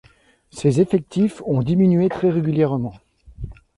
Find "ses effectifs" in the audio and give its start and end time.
0.49-1.43